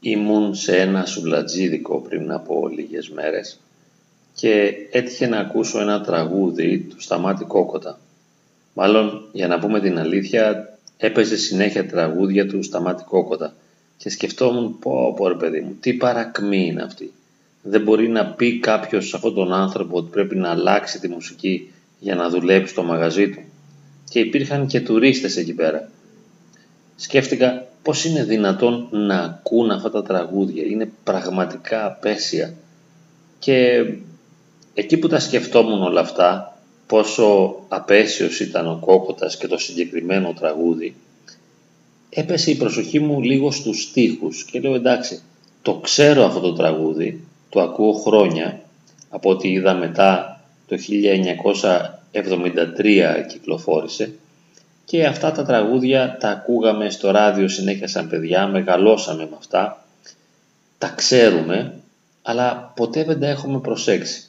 Ήμουν 0.00 0.54
σε 0.54 0.76
ένα 0.76 1.04
σουβλατζίδικο 1.04 2.00
πριν 2.00 2.32
από 2.32 2.68
λίγες 2.68 3.08
μέρες 3.08 3.60
και 4.34 4.74
έτυχε 4.90 5.26
να 5.26 5.38
ακούσω 5.38 5.80
ένα 5.80 6.00
τραγούδι 6.00 6.78
του 6.78 7.00
Σταμάτη 7.00 7.44
Κόκοτα. 7.44 7.98
Μάλλον, 8.74 9.28
για 9.32 9.48
να 9.48 9.58
πούμε 9.58 9.80
την 9.80 9.98
αλήθεια, 9.98 10.78
έπαιζε 10.96 11.36
συνέχεια 11.36 11.86
τραγούδια 11.86 12.46
του 12.46 12.62
Σταμάτη 12.62 13.04
Κόκοτα 13.04 13.54
και 13.96 14.10
σκεφτόμουν 14.10 14.78
πω 14.78 15.14
πω 15.16 15.28
ρε 15.28 15.34
παιδί 15.34 15.60
μου, 15.60 15.76
τι 15.80 15.92
παρακμή 15.92 16.66
είναι 16.66 16.82
αυτή. 16.82 17.12
Δεν 17.62 17.82
μπορεί 17.82 18.08
να 18.08 18.26
πει 18.26 18.58
κάποιος 18.58 19.08
σε 19.08 19.16
αυτόν 19.16 19.34
τον 19.34 19.52
άνθρωπο 19.52 19.96
ότι 19.96 20.10
πρέπει 20.10 20.36
να 20.36 20.50
αλλάξει 20.50 21.00
τη 21.00 21.08
μουσική 21.08 21.70
για 21.98 22.14
να 22.14 22.28
δουλέψει 22.28 22.72
στο 22.72 22.82
μαγαζί 22.82 23.30
του. 23.30 23.40
Και 24.10 24.18
υπήρχαν 24.18 24.66
και 24.66 24.80
τουρίστες 24.80 25.36
εκεί 25.36 25.52
πέρα. 25.52 25.90
Σκέφτηκα 26.96 27.67
πώς 27.82 28.04
είναι 28.04 28.24
δυνατόν 28.24 28.88
να 28.90 29.18
ακούν 29.18 29.70
αυτά 29.70 29.90
τα 29.90 30.02
τραγούδια. 30.02 30.64
Είναι 30.64 30.90
πραγματικά 31.04 31.86
απέσια. 31.86 32.54
Και 33.38 33.84
εκεί 34.74 34.96
που 34.96 35.08
τα 35.08 35.18
σκεφτόμουν 35.18 35.82
όλα 35.82 36.00
αυτά, 36.00 36.58
πόσο 36.86 37.56
απέσιος 37.68 38.40
ήταν 38.40 38.66
ο 38.66 38.78
Κόκοτας 38.80 39.36
και 39.36 39.46
το 39.46 39.58
συγκεκριμένο 39.58 40.32
τραγούδι, 40.32 40.94
έπεσε 42.10 42.50
η 42.50 42.54
προσοχή 42.54 42.98
μου 42.98 43.22
λίγο 43.22 43.50
στους 43.50 43.82
στίχους 43.82 44.44
και 44.44 44.60
λέω 44.60 44.74
εντάξει, 44.74 45.22
το 45.62 45.74
ξέρω 45.74 46.24
αυτό 46.24 46.40
το 46.40 46.52
τραγούδι, 46.52 47.24
το 47.48 47.60
ακούω 47.60 47.92
χρόνια, 47.92 48.60
από 49.08 49.30
ό,τι 49.30 49.48
είδα 49.48 49.74
μετά 49.74 50.40
το 50.66 50.76
1973 52.12 53.24
κυκλοφόρησε 53.28 54.12
και 54.88 55.06
αυτά 55.06 55.32
τα 55.32 55.44
τραγούδια 55.44 56.16
τα 56.20 56.28
ακούγαμε 56.28 56.90
στο 56.90 57.10
ράδιο 57.10 57.48
συνέχεια 57.48 57.88
σαν 57.88 58.08
παιδιά, 58.08 58.46
μεγαλώσαμε 58.46 59.22
με 59.22 59.36
αυτά, 59.38 59.84
τα 60.78 60.88
ξέρουμε, 60.88 61.74
αλλά 62.22 62.72
ποτέ 62.76 63.04
δεν 63.04 63.20
τα 63.20 63.26
έχουμε 63.26 63.60
προσέξει. 63.60 64.28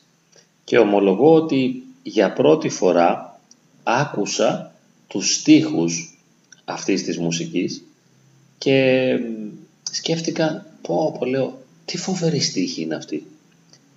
Και 0.63 0.77
ομολογώ 0.77 1.33
ότι 1.33 1.83
για 2.03 2.33
πρώτη 2.33 2.69
φορά 2.69 3.39
άκουσα 3.83 4.71
τους 5.07 5.33
στίχους 5.33 6.17
αυτής 6.65 7.03
της 7.03 7.17
μουσικής 7.17 7.83
και 8.57 9.07
σκέφτηκα, 9.91 10.65
πω, 10.81 11.15
πω, 11.19 11.25
λέω, 11.25 11.61
τι 11.85 11.97
φοβερή 11.97 12.39
στίχη 12.39 12.81
είναι 12.81 12.95
αυτή. 12.95 13.27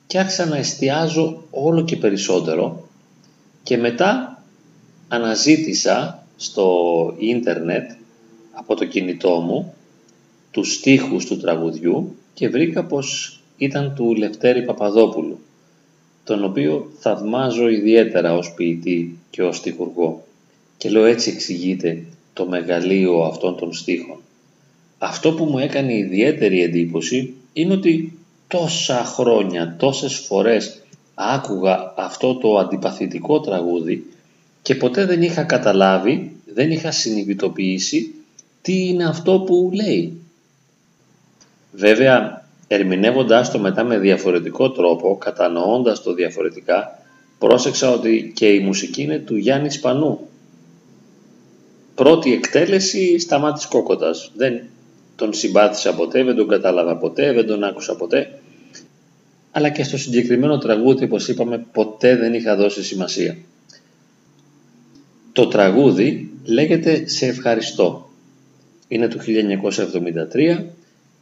Και 0.07 0.19
άρχισα 0.19 0.47
να 0.47 0.57
εστιάζω 0.57 1.43
όλο 1.51 1.85
και 1.85 1.97
περισσότερο 1.97 2.89
και 3.63 3.77
μετά 3.77 4.43
αναζήτησα 5.09 6.22
στο 6.43 7.15
ίντερνετ 7.19 7.91
από 8.53 8.75
το 8.75 8.85
κινητό 8.85 9.31
μου 9.31 9.75
τους 10.51 10.75
στίχους 10.75 11.27
του 11.27 11.39
τραγουδιού 11.39 12.17
και 12.35 12.49
βρήκα 12.49 12.85
πως 12.85 13.41
ήταν 13.57 13.95
του 13.97 14.15
Λευτέρη 14.15 14.63
Παπαδόπουλου, 14.63 15.39
τον 16.25 16.45
οποίο 16.45 16.91
θαυμάζω 16.99 17.69
ιδιαίτερα 17.69 18.35
ως 18.35 18.55
ποιητή 18.55 19.19
και 19.31 19.43
ως 19.43 19.57
στιχουργό. 19.57 20.25
Και 20.77 20.91
λέω 20.91 21.05
έτσι 21.05 21.31
εξηγείται 21.31 22.03
το 22.33 22.47
μεγαλείο 22.47 23.21
αυτών 23.23 23.57
των 23.57 23.73
στίχων. 23.73 24.19
Αυτό 24.99 25.33
που 25.33 25.45
μου 25.45 25.59
έκανε 25.59 25.97
ιδιαίτερη 25.97 26.63
εντύπωση 26.63 27.35
είναι 27.53 27.73
ότι 27.73 28.19
τόσα 28.49 29.05
χρόνια, 29.05 29.77
τόσες 29.79 30.15
φορές 30.15 30.83
άκουγα 31.15 31.95
αυτό 31.97 32.35
το 32.35 32.59
αντιπαθητικό 32.59 33.41
τραγούδι 33.41 34.07
και 34.63 34.75
ποτέ 34.75 35.05
δεν 35.05 35.23
είχα 35.23 35.43
καταλάβει, 35.43 36.37
δεν 36.55 36.71
είχα 36.71 36.91
συνειδητοποιήσει 36.91 38.15
τι 38.63 38.89
είναι 38.89 39.05
αυτό 39.05 39.41
που 39.41 39.71
λέει. 39.75 40.21
Βέβαια, 41.73 42.45
ερμηνεύοντάς 42.67 43.51
το 43.51 43.59
μετά 43.59 43.85
με 43.85 43.99
διαφορετικό 43.99 44.71
τρόπο, 44.71 45.17
κατανοώντας 45.17 46.03
το 46.03 46.15
διαφορετικά, 46.15 46.99
πρόσεξα 47.39 47.91
ότι 47.91 48.33
και 48.35 48.49
η 48.49 48.61
μουσική 48.61 49.03
είναι 49.03 49.19
του 49.19 49.37
Γιάννη 49.37 49.71
Σπανού. 49.71 50.29
Πρώτη 51.95 52.33
εκτέλεση 52.33 53.19
σταμάτης 53.19 53.67
κόκοτας. 53.67 54.31
Δεν 54.37 54.63
τον 55.17 55.33
συμπάθησα 55.33 55.95
ποτέ, 55.95 56.25
δεν 56.25 56.37
τον 56.37 56.49
κατάλαβα 56.49 56.97
ποτέ, 56.97 57.33
δεν 57.33 57.47
τον 57.47 57.65
άκουσα 57.65 57.97
ποτέ. 57.97 58.41
Αλλά 59.51 59.69
και 59.69 59.85
στο 59.85 59.97
συγκεκριμένο 59.97 60.59
τραγούδι, 60.59 61.05
όπως 61.05 61.29
είπαμε, 61.29 61.67
ποτέ 61.73 62.17
δεν 62.17 62.35
είχα 62.35 62.57
δώσει 62.57 62.85
σημασία. 62.85 63.37
Το 65.33 65.47
τραγούδι 65.47 66.31
λέγεται 66.45 67.09
«Σε 67.09 67.27
ευχαριστώ». 67.27 68.11
Είναι 68.89 69.09
του 69.09 69.19
1973, 69.19 70.65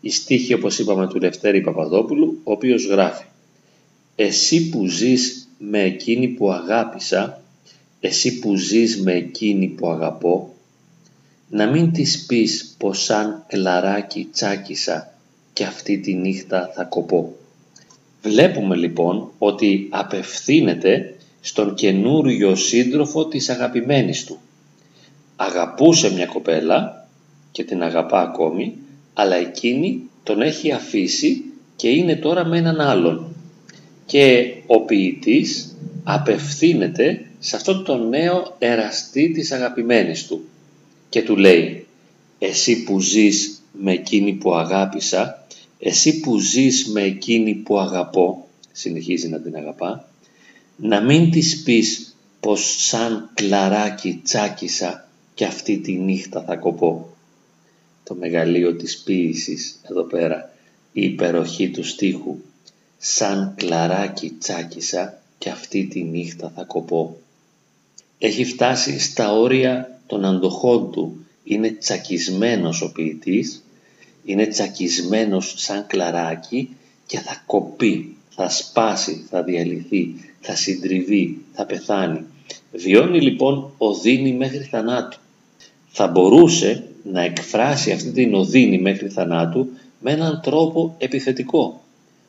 η 0.00 0.10
στίχη 0.10 0.54
όπως 0.54 0.78
είπαμε 0.78 1.06
του 1.06 1.20
Λευτέρη 1.20 1.60
Παπαδόπουλου, 1.60 2.40
ο 2.44 2.52
οποίος 2.52 2.86
γράφει 2.86 3.24
«Εσύ 4.16 4.68
που 4.68 4.86
ζεις 4.86 5.48
με 5.58 5.82
εκείνη 5.82 6.28
που 6.28 6.52
αγάπησα, 6.52 7.42
εσύ 8.00 8.38
που 8.38 8.56
ζεις 8.56 9.00
με 9.02 9.12
εκείνη 9.12 9.66
που 9.66 9.88
αγαπώ, 9.88 10.54
να 11.48 11.66
μην 11.66 11.92
της 11.92 12.26
πεις 12.26 12.74
πως 12.78 13.04
σαν 13.04 13.44
κλαράκι 13.46 14.28
τσάκισα 14.32 15.14
και 15.52 15.64
αυτή 15.64 15.98
τη 15.98 16.14
νύχτα 16.14 16.70
θα 16.74 16.84
κοπώ». 16.84 17.36
Βλέπουμε 18.22 18.76
λοιπόν 18.76 19.30
ότι 19.38 19.86
απευθύνεται 19.90 21.14
στον 21.40 21.74
καινούριο 21.74 22.54
σύντροφο 22.54 23.26
της 23.26 23.48
αγαπημένης 23.48 24.24
του. 24.24 24.38
Αγαπούσε 25.36 26.12
μια 26.12 26.26
κοπέλα 26.26 27.08
και 27.52 27.64
την 27.64 27.82
αγαπά 27.82 28.20
ακόμη, 28.20 28.76
αλλά 29.14 29.36
εκείνη 29.36 30.02
τον 30.22 30.42
έχει 30.42 30.72
αφήσει 30.72 31.44
και 31.76 31.88
είναι 31.88 32.16
τώρα 32.16 32.44
με 32.44 32.58
έναν 32.58 32.80
άλλον. 32.80 33.34
Και 34.06 34.54
ο 34.66 34.80
ποιητής 34.80 35.76
απευθύνεται 36.04 37.24
σε 37.38 37.56
αυτόν 37.56 37.84
τον 37.84 38.08
νέο 38.08 38.56
εραστή 38.58 39.30
της 39.30 39.52
αγαπημένης 39.52 40.26
του 40.26 40.44
και 41.08 41.22
του 41.22 41.36
λέει 41.36 41.86
«Εσύ 42.38 42.82
που 42.82 43.00
ζεις 43.00 43.62
με 43.72 43.92
εκείνη 43.92 44.32
που 44.32 44.54
αγάπησα, 44.54 45.46
εσύ 45.78 46.20
που 46.20 46.38
ζεις 46.38 46.86
με 46.88 47.02
εκείνη 47.02 47.54
που 47.54 47.78
αγαπώ», 47.78 48.48
συνεχίζει 48.72 49.28
να 49.28 49.40
την 49.40 49.56
αγαπά, 49.56 50.09
να 50.80 51.00
μην 51.00 51.30
της 51.30 51.62
πεις 51.62 52.16
πως 52.40 52.76
σαν 52.78 53.30
κλαράκι 53.34 54.20
τσάκισα 54.24 55.08
και 55.34 55.44
αυτή 55.44 55.78
τη 55.78 55.92
νύχτα 55.92 56.42
θα 56.42 56.56
κοπώ. 56.56 57.16
Το 58.04 58.14
μεγαλείο 58.14 58.74
της 58.76 58.98
ποίησης 58.98 59.80
εδώ 59.90 60.02
πέρα, 60.02 60.52
η 60.92 61.02
υπεροχή 61.04 61.70
του 61.70 61.84
στίχου, 61.84 62.36
σαν 62.98 63.54
κλαράκι 63.56 64.30
τσάκισα 64.30 65.22
και 65.38 65.50
αυτή 65.50 65.84
τη 65.86 66.02
νύχτα 66.02 66.52
θα 66.54 66.64
κοπώ. 66.64 67.20
Έχει 68.18 68.44
φτάσει 68.44 68.98
στα 68.98 69.32
όρια 69.32 70.00
των 70.06 70.24
αντοχών 70.24 70.90
του, 70.90 71.26
είναι 71.44 71.70
τσακισμένος 71.70 72.82
ο 72.82 72.92
ποιητής, 72.92 73.62
είναι 74.24 74.46
τσακισμένος 74.46 75.54
σαν 75.56 75.86
κλαράκι 75.86 76.76
και 77.06 77.18
θα 77.18 77.42
κοπεί, 77.46 78.16
θα 78.42 78.48
σπάσει, 78.48 79.26
θα 79.30 79.42
διαλυθεί, 79.42 80.14
θα 80.40 80.54
συντριβεί, 80.54 81.44
θα 81.52 81.66
πεθάνει. 81.66 82.24
Βιώνει 82.72 83.20
λοιπόν 83.20 83.72
οδύνη 83.78 84.32
μέχρι 84.32 84.68
θανάτου. 84.70 85.18
Θα 85.88 86.06
μπορούσε 86.06 86.84
να 87.04 87.22
εκφράσει 87.22 87.92
αυτή 87.92 88.10
την 88.10 88.34
οδύνη 88.34 88.78
μέχρι 88.78 89.08
θανάτου 89.08 89.68
με 90.00 90.12
έναν 90.12 90.40
τρόπο 90.42 90.94
επιθετικό. 90.98 91.82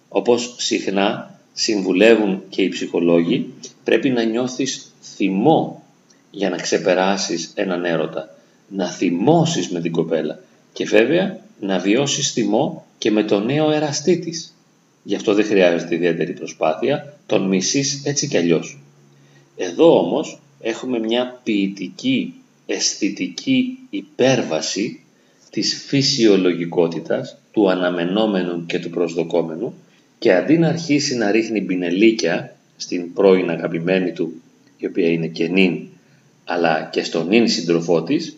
Όπως 0.10 0.56
συχνά 0.58 1.40
συμβουλεύουν 1.54 2.42
και 2.50 2.62
οι 2.62 2.70
ψυχολόγοι, 2.70 3.54
πρέπει 3.84 4.10
να 4.10 4.24
νιώθεις 4.24 4.94
θυμό 5.02 5.84
για 6.32 6.50
να 6.50 6.58
ξεπεράσεις 6.58 7.52
έναν 7.56 7.86
έρωτα. 7.86 8.36
Να 8.68 8.88
θυμώσεις 8.88 9.70
με 9.70 9.82
την 9.82 9.92
κοπέλα 9.92 10.40
και 10.74 10.86
βέβαια 10.86 11.40
να 11.60 11.80
βιώσεις 11.80 12.32
θυμό 12.32 12.86
και 12.98 13.12
με 13.12 13.24
το 13.24 13.40
νέο 13.40 13.72
εραστή 13.72 14.20
της. 14.20 14.56
Γι' 15.04 15.16
αυτό 15.16 15.34
δεν 15.34 15.46
χρειάζεται 15.46 15.96
ιδιαίτερη 15.96 16.34
προσπάθεια, 16.34 17.18
τον 17.26 17.48
μισείς 17.48 18.02
έτσι 18.06 18.28
κι 18.28 18.38
αλλιώς. 18.38 18.80
Εδώ 19.56 20.00
όμως 20.00 20.42
έχουμε 20.60 21.00
μια 21.00 21.40
ποιητική, 21.44 22.34
αισθητική 22.66 23.78
υπέρβαση 23.90 25.04
της 25.50 25.84
φυσιολογικότητας, 25.88 27.38
του 27.52 27.70
αναμενόμενου 27.70 28.66
και 28.66 28.80
του 28.80 28.90
προσδοκόμενου 28.90 29.74
και 30.20 30.34
αντί 30.34 30.58
να 30.58 30.68
αρχίσει 30.68 31.16
να 31.16 31.32
ρίχνει 31.32 31.62
πινελίκια 31.62 32.56
στην 32.78 33.14
πρώην 33.14 33.50
αγαπημένη 33.50 34.12
του, 34.12 34.34
η 34.78 34.86
οποία 34.86 35.08
είναι 35.08 35.28
και 35.28 35.48
νυν, 35.48 35.88
αλλά 36.46 36.90
και 36.92 37.04
στον 37.04 37.28
νυν 37.28 37.48
σύντροφό 37.48 38.04
της, 38.04 38.36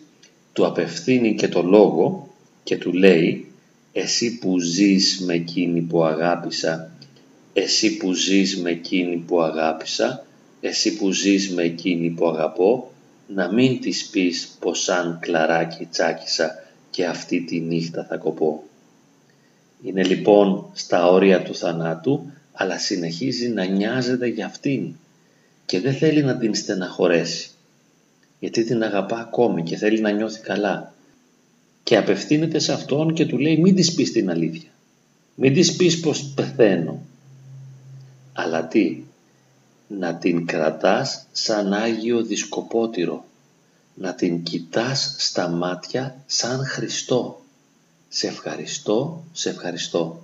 του 0.52 0.66
απευθύνει 0.66 1.34
και 1.34 1.48
το 1.48 1.62
λόγο 1.62 2.34
και 2.64 2.76
του 2.76 2.92
λέει 2.92 3.46
εσύ 3.96 4.38
που 4.38 4.58
ζεις 4.58 5.20
με 5.20 5.34
εκείνη 5.34 5.80
που 5.80 6.04
αγάπησα, 6.04 6.90
εσύ 7.52 7.96
που 7.96 8.12
ζεις 8.12 8.58
με 8.60 8.70
εκείνη 8.70 9.16
που 9.16 9.42
αγάπησα, 9.42 10.26
εσύ 10.60 10.96
που 10.96 11.12
ζεις 11.12 11.50
με 11.50 11.62
εκείνη 11.62 12.10
που 12.10 12.28
αγαπώ, 12.28 12.92
να 13.26 13.52
μην 13.52 13.80
της 13.80 14.06
πεις 14.06 14.56
πως 14.60 14.82
σαν 14.82 15.18
κλαράκι 15.20 15.84
τσάκισα 15.84 16.64
και 16.90 17.06
αυτή 17.06 17.40
τη 17.40 17.60
νύχτα 17.60 18.04
θα 18.04 18.16
κοπώ. 18.16 18.62
Είναι 19.82 20.04
λοιπόν 20.04 20.70
στα 20.72 21.08
όρια 21.08 21.42
του 21.42 21.54
θανάτου, 21.54 22.30
αλλά 22.52 22.78
συνεχίζει 22.78 23.48
να 23.48 23.64
νοιάζεται 23.64 24.26
για 24.26 24.46
αυτήν 24.46 24.94
και 25.66 25.80
δεν 25.80 25.94
θέλει 25.94 26.22
να 26.22 26.36
την 26.36 26.54
στεναχωρέσει, 26.54 27.50
γιατί 28.38 28.64
την 28.64 28.82
αγαπά 28.82 29.18
ακόμη 29.18 29.62
και 29.62 29.76
θέλει 29.76 30.00
να 30.00 30.10
νιώθει 30.10 30.40
καλά. 30.40 30.93
Και 31.84 31.96
απευθύνεται 31.96 32.58
σε 32.58 32.72
αυτόν 32.72 33.14
και 33.14 33.26
του 33.26 33.38
λέει 33.38 33.56
μην 33.56 33.74
της 33.74 33.94
πεις 33.94 34.12
την 34.12 34.30
αλήθεια. 34.30 34.70
Μην 35.34 35.54
της 35.54 35.76
πεις 35.76 36.00
πως 36.00 36.32
πεθαίνω. 36.34 37.02
Αλλά 38.32 38.66
τι, 38.66 39.02
να 39.88 40.14
την 40.14 40.46
κρατάς 40.46 41.26
σαν 41.32 41.72
Άγιο 41.72 42.22
Δισκοπότηρο, 42.22 43.24
να 43.94 44.14
την 44.14 44.42
κοιτάς 44.42 45.14
στα 45.18 45.48
μάτια 45.48 46.16
σαν 46.26 46.64
Χριστό. 46.64 47.42
Σε 48.08 48.26
ευχαριστώ, 48.26 49.24
σε 49.32 49.48
ευχαριστώ. 49.48 50.22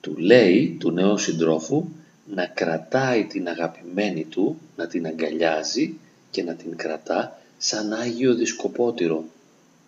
Του 0.00 0.16
λέει 0.16 0.76
του 0.80 0.90
νέου 0.90 1.18
συντρόφου 1.18 1.88
να 2.34 2.46
κρατάει 2.46 3.24
την 3.24 3.48
αγαπημένη 3.48 4.24
του, 4.24 4.58
να 4.76 4.86
την 4.86 5.06
αγκαλιάζει 5.06 5.94
και 6.30 6.42
να 6.42 6.54
την 6.54 6.76
κρατά 6.76 7.38
σαν 7.58 7.92
Άγιο 7.92 8.34
Δισκοπότηρο, 8.34 9.24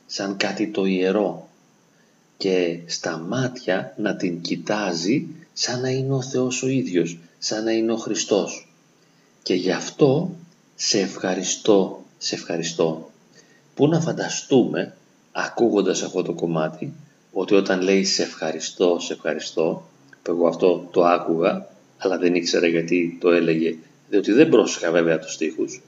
σαν 0.06 0.36
κάτι 0.36 0.68
το 0.68 0.84
ιερό 0.84 1.48
και 2.36 2.78
στα 2.86 3.18
μάτια 3.18 3.94
να 3.96 4.16
την 4.16 4.40
κοιτάζει 4.40 5.26
σαν 5.52 5.80
να 5.80 5.88
είναι 5.88 6.14
ο 6.14 6.22
Θεός 6.22 6.62
ο 6.62 6.68
ίδιος, 6.68 7.18
σαν 7.38 7.64
να 7.64 7.72
είναι 7.72 7.92
ο 7.92 7.96
Χριστός. 7.96 8.68
Και 9.42 9.54
γι' 9.54 9.72
αυτό 9.72 10.30
σε 10.74 11.00
ευχαριστώ, 11.00 12.04
σε 12.18 12.34
ευχαριστώ. 12.34 13.10
Πού 13.74 13.88
να 13.88 14.00
φανταστούμε, 14.00 14.96
ακούγοντας 15.32 16.02
αυτό 16.02 16.22
το 16.22 16.32
κομμάτι, 16.32 16.92
ότι 17.32 17.54
όταν 17.54 17.80
λέει 17.80 18.04
σε 18.04 18.22
ευχαριστώ, 18.22 18.96
σε 19.00 19.12
ευχαριστώ, 19.12 19.88
που 20.22 20.30
εγώ 20.30 20.46
αυτό 20.46 20.88
το 20.90 21.04
άκουγα, 21.04 21.68
αλλά 21.98 22.18
δεν 22.18 22.34
ήξερα 22.34 22.66
γιατί 22.66 23.18
το 23.20 23.30
έλεγε, 23.30 23.76
διότι 24.08 24.32
δεν 24.32 24.48
πρόσεχα 24.48 24.90
βέβαια 24.90 25.18
τους 25.18 25.32
στίχους, 25.32 25.82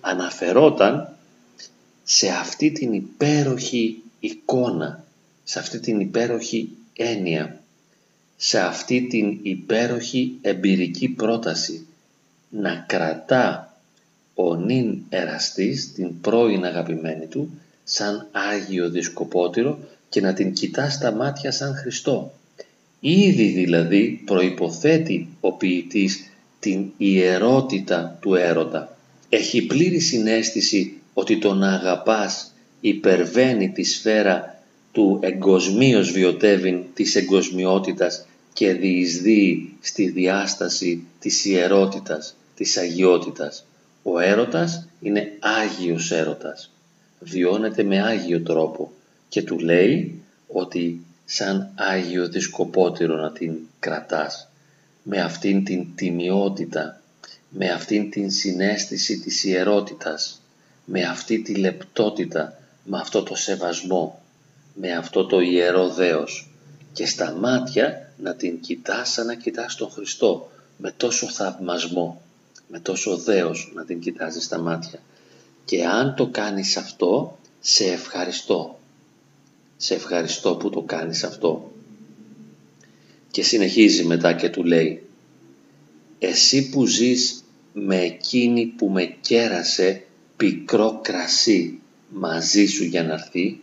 αναφερόταν 0.00 1.13
σε 2.04 2.28
αυτή 2.28 2.70
την 2.70 2.92
υπέροχη 2.92 4.02
εικόνα, 4.20 5.04
σε 5.44 5.58
αυτή 5.58 5.80
την 5.80 6.00
υπέροχη 6.00 6.68
έννοια 6.96 7.64
σε 8.36 8.60
αυτή 8.60 9.06
την 9.06 9.38
υπέροχη 9.42 10.38
εμπειρική 10.40 11.08
πρόταση 11.08 11.86
να 12.48 12.84
κρατά 12.88 13.76
ο 14.34 14.54
νυν 14.54 14.98
εραστής 15.08 15.92
την 15.92 16.20
πρώην 16.20 16.64
αγαπημένη 16.64 17.26
του 17.26 17.50
σαν 17.84 18.28
Άγιο 18.32 18.90
Δισκοπότηρο 18.90 19.78
και 20.08 20.20
να 20.20 20.32
την 20.32 20.52
κοιτά 20.52 20.90
στα 20.90 21.12
μάτια 21.12 21.50
σαν 21.50 21.74
Χριστό. 21.74 22.32
Ήδη 23.00 23.44
δηλαδή 23.44 24.22
προϋποθέτει 24.24 25.28
ο 25.40 25.52
ποιητής 25.52 26.30
την 26.60 26.84
ιερότητα 26.96 28.18
του 28.20 28.34
έρωτα. 28.34 28.96
Έχει 29.28 29.66
πλήρη 29.66 29.98
συνέστηση 29.98 31.00
ότι 31.14 31.38
το 31.38 31.54
να 31.54 31.72
αγαπάς 31.72 32.52
υπερβαίνει 32.80 33.70
τη 33.70 33.84
σφαίρα 33.84 34.62
του 34.92 35.18
εγκοσμίως 35.22 36.10
βιωτεύειν 36.12 36.82
της 36.94 37.14
εγκοσμιότητας 37.14 38.26
και 38.52 38.72
διεισδύει 38.72 39.76
στη 39.80 40.08
διάσταση 40.08 41.04
της 41.18 41.44
ιερότητας, 41.44 42.36
της 42.56 42.76
αγιότητας. 42.76 43.66
Ο 44.02 44.18
έρωτας 44.18 44.88
είναι 45.00 45.32
Άγιος 45.40 46.10
έρωτας. 46.10 46.70
Βιώνεται 47.20 47.82
με 47.82 48.02
Άγιο 48.02 48.42
τρόπο 48.42 48.92
και 49.28 49.42
του 49.42 49.58
λέει 49.58 50.22
ότι 50.46 51.00
σαν 51.24 51.70
Άγιο 51.74 52.28
δισκοπότηρο 52.28 53.16
να 53.16 53.32
την 53.32 53.52
κρατάς 53.78 54.48
με 55.02 55.20
αυτήν 55.20 55.64
την 55.64 55.86
τιμιότητα, 55.94 57.00
με 57.48 57.68
αυτήν 57.70 58.10
την 58.10 58.30
συνέστηση 58.30 59.18
της 59.18 59.44
ιερότητας, 59.44 60.40
με 60.84 61.02
αυτή 61.02 61.42
τη 61.42 61.54
λεπτότητα, 61.54 62.58
με 62.84 62.98
αυτό 62.98 63.22
το 63.22 63.34
σεβασμό 63.34 64.24
με 64.74 64.92
αυτό 64.92 65.26
το 65.26 65.40
ιερό 65.40 65.88
δέος 65.88 66.48
και 66.92 67.06
στα 67.06 67.32
μάτια 67.32 68.12
να 68.18 68.34
την 68.34 68.60
κοιτάς 68.60 69.12
σαν 69.12 69.26
να 69.26 69.34
κοιτάς 69.34 69.74
τον 69.76 69.90
Χριστό 69.90 70.50
με 70.76 70.90
τόσο 70.96 71.28
θαυμασμό, 71.28 72.22
με 72.68 72.78
τόσο 72.80 73.16
δέος 73.16 73.72
να 73.74 73.84
την 73.84 74.00
κοιτάζεις 74.00 74.44
στα 74.44 74.58
μάτια. 74.58 74.98
Και 75.64 75.84
αν 75.86 76.14
το 76.14 76.26
κάνεις 76.26 76.76
αυτό, 76.76 77.38
σε 77.60 77.84
ευχαριστώ. 77.84 78.78
Σε 79.76 79.94
ευχαριστώ 79.94 80.56
που 80.56 80.70
το 80.70 80.80
κάνεις 80.80 81.24
αυτό. 81.24 81.72
Και 83.30 83.42
συνεχίζει 83.42 84.04
μετά 84.04 84.32
και 84.32 84.48
του 84.48 84.64
λέει 84.64 85.06
«Εσύ 86.18 86.68
που 86.68 86.86
ζεις 86.86 87.44
με 87.72 88.00
εκείνη 88.00 88.66
που 88.66 88.88
με 88.88 89.04
κέρασε 89.20 90.04
πικρό 90.44 91.00
κρασί 91.02 91.78
μαζί 92.08 92.66
σου 92.66 92.84
για 92.84 93.02
να 93.02 93.12
έρθει, 93.12 93.60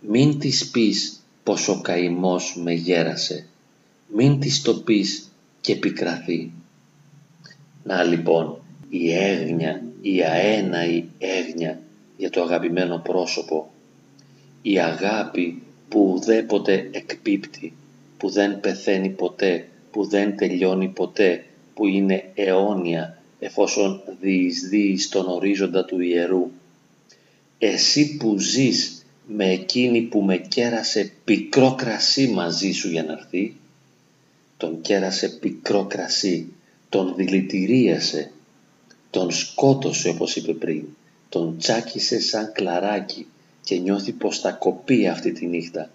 μην 0.00 0.38
της 0.38 0.70
πεις 0.70 1.20
πως 1.42 1.68
ο 1.68 1.80
καημός 1.80 2.56
με 2.62 2.72
γέρασε, 2.72 3.46
μην 4.14 4.40
της 4.40 4.62
το 4.62 4.74
πεις 4.74 5.32
και 5.60 5.76
πικραθεί. 5.76 6.50
Να 7.84 8.02
λοιπόν 8.02 8.62
η 8.88 9.12
έγνοια, 9.12 9.82
η 10.00 10.22
αέναη 10.22 11.04
έγνοια 11.18 11.80
για 12.16 12.30
το 12.30 12.42
αγαπημένο 12.42 12.98
πρόσωπο, 12.98 13.70
η 14.62 14.78
αγάπη 14.78 15.62
που 15.88 16.12
ουδέποτε 16.14 16.88
εκπίπτει, 16.92 17.72
που 18.16 18.30
δεν 18.30 18.60
πεθαίνει 18.60 19.08
ποτέ, 19.08 19.68
που 19.90 20.04
δεν 20.04 20.36
τελειώνει 20.36 20.88
ποτέ, 20.88 21.44
που 21.74 21.86
είναι 21.86 22.30
αιώνια 22.34 23.19
εφόσον 23.40 24.02
διεισδύεις 24.20 25.04
στον 25.04 25.28
ορίζοντα 25.28 25.84
του 25.84 26.00
ιερού. 26.00 26.50
Εσύ 27.58 28.16
που 28.16 28.38
ζεις 28.38 29.04
με 29.26 29.50
εκείνη 29.50 30.00
που 30.00 30.22
με 30.22 30.36
κέρασε 30.36 31.12
πικρό 31.24 31.74
κρασί 31.74 32.28
μαζί 32.28 32.72
σου 32.72 32.88
για 32.90 33.02
να 33.02 33.12
έρθει, 33.12 33.56
τον 34.56 34.80
κέρασε 34.80 35.28
πικρό 35.28 35.84
κρασί, 35.84 36.52
τον 36.88 37.14
δηλητηρίασε, 37.16 38.30
τον 39.10 39.30
σκότωσε 39.30 40.08
όπως 40.08 40.36
είπε 40.36 40.52
πριν, 40.52 40.84
τον 41.28 41.58
τσάκισε 41.58 42.20
σαν 42.20 42.52
κλαράκι 42.52 43.26
και 43.64 43.76
νιώθει 43.76 44.12
πως 44.12 44.38
θα 44.38 44.50
κοπεί 44.50 45.08
αυτή 45.08 45.32
τη 45.32 45.46
νύχτα. 45.46 45.90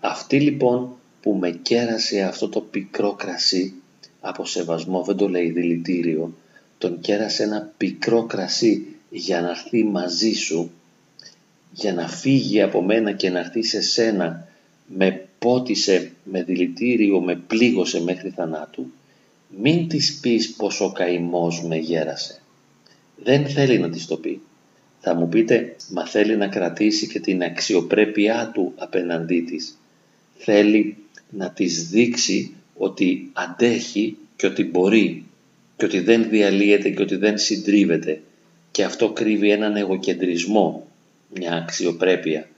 Αυτή 0.00 0.40
λοιπόν 0.40 0.96
που 1.22 1.34
με 1.34 1.50
κέρασε 1.50 2.22
αυτό 2.22 2.48
το 2.48 2.60
πικρό 2.60 3.12
κρασί, 3.12 3.74
από 4.20 4.44
σεβασμό 4.44 5.02
δεν 5.02 5.16
το 5.16 5.28
λέει 5.28 5.50
δηλητήριο, 5.50 6.34
τον 6.78 7.00
κέρασε 7.00 7.42
ένα 7.42 7.72
πικρό 7.76 8.22
κρασί 8.24 8.86
για 9.10 9.40
να 9.40 9.48
έρθει 9.50 9.84
μαζί 9.84 10.32
σου 10.32 10.70
για 11.72 11.92
να 11.92 12.08
φύγει 12.08 12.62
από 12.62 12.82
μένα 12.82 13.12
και 13.12 13.30
να 13.30 13.38
έρθει 13.38 13.62
σε 13.62 13.80
σένα 13.80 14.48
με 14.86 15.28
πότισε, 15.38 16.10
με 16.24 16.42
δηλητήριο, 16.42 17.20
με 17.20 17.36
πλήγωσε 17.36 18.02
μέχρι 18.02 18.30
θανάτου, 18.30 18.92
μην 19.62 19.88
της 19.88 20.18
πεις 20.20 20.52
πως 20.52 20.80
ο 20.80 20.92
καημός 20.92 21.62
με 21.64 21.76
γέρασε. 21.76 22.40
Δεν 23.24 23.48
θέλει 23.48 23.78
να 23.78 23.90
της 23.90 24.06
το 24.06 24.16
πει. 24.16 24.40
Θα 25.00 25.14
μου 25.14 25.28
πείτε, 25.28 25.76
μα 25.90 26.06
θέλει 26.06 26.36
να 26.36 26.48
κρατήσει 26.48 27.08
και 27.08 27.20
την 27.20 27.42
αξιοπρέπειά 27.42 28.50
του 28.54 28.72
απέναντί 28.76 29.40
της. 29.40 29.78
Θέλει 30.36 30.96
να 31.30 31.50
της 31.50 31.88
δείξει 31.88 32.54
ότι 32.76 33.30
αντέχει 33.32 34.16
και 34.36 34.46
ότι 34.46 34.64
μπορεί 34.64 35.24
και 35.78 35.84
ότι 35.84 36.00
δεν 36.00 36.28
διαλύεται 36.28 36.90
και 36.90 37.02
ότι 37.02 37.16
δεν 37.16 37.38
συντρίβεται 37.38 38.20
και 38.70 38.84
αυτό 38.84 39.10
κρύβει 39.10 39.50
έναν 39.50 39.76
εγωκεντρισμό 39.76 40.86
μια 41.34 41.52
αξιοπρέπεια. 41.54 42.48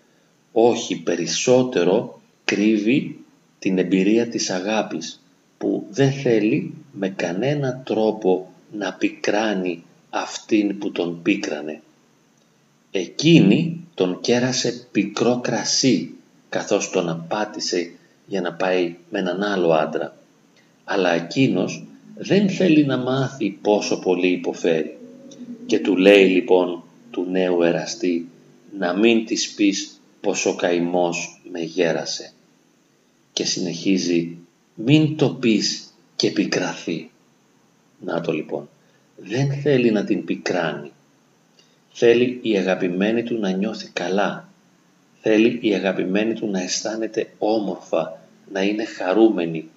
Όχι 0.53 1.03
περισσότερο 1.03 2.21
κρύβει 2.45 3.25
την 3.59 3.79
εμπειρία 3.79 4.29
της 4.29 4.51
αγάπης 4.51 5.23
που 5.59 5.87
δεν 5.91 6.13
θέλει 6.13 6.75
με 6.93 7.09
κανένα 7.09 7.83
τρόπο 7.85 8.53
να 8.73 8.93
πικράνει 8.93 9.83
αυτήν 10.11 10.79
που 10.79 10.93
τον 10.93 11.23
πίκρανε. 11.23 11.81
Εκείνη 12.91 13.85
τον 13.95 14.21
κέρασε 14.21 14.87
πικρό 14.93 15.41
κρασί 15.43 16.15
καθώς 16.49 16.91
τον 16.91 17.09
απάτησε 17.09 17.91
για 18.27 18.41
να 18.41 18.53
πάει 18.53 18.97
με 19.11 19.19
έναν 19.19 19.43
άλλο 19.43 19.73
άντρα. 19.73 20.17
Αλλά 20.85 21.11
εκείνος 21.13 21.85
δεν 22.23 22.51
θέλει 22.51 22.85
να 22.85 22.97
μάθει 22.97 23.59
πόσο 23.63 23.99
πολύ 23.99 24.29
υποφέρει. 24.29 24.99
Και 25.67 25.79
του 25.79 25.97
λέει 25.97 26.29
λοιπόν 26.29 26.83
του 27.11 27.27
νέου 27.31 27.63
εραστή 27.63 28.29
να 28.79 28.97
μην 28.97 29.27
της 29.27 29.55
πεις 29.55 30.01
πως 30.21 30.47
ο 30.47 30.55
καημός 30.55 31.41
με 31.53 31.61
γέρασε. 31.61 32.33
Και 33.33 33.45
συνεχίζει 33.45 34.37
μην 34.75 35.17
το 35.17 35.31
πεις 35.31 35.95
και 36.17 36.31
πικραθεί. 36.31 37.11
Να 38.01 38.21
το 38.21 38.33
λοιπόν. 38.33 38.69
Δεν 39.17 39.53
θέλει 39.63 39.91
να 39.91 40.05
την 40.05 40.25
πικράνει. 40.25 40.91
Θέλει 41.93 42.39
η 42.43 42.57
αγαπημένη 42.57 43.23
του 43.23 43.39
να 43.39 43.51
νιώθει 43.51 43.89
καλά. 43.93 44.49
θέλει 45.21 45.59
η 45.63 45.75
αγαπημένη 45.75 46.35
του 46.35 46.47
να 46.47 46.63
αισθάνεται 46.63 47.31
όμορφα, 47.39 48.21
να 48.53 48.63
είναι 48.63 48.85
χαρούμενη. 48.85 49.69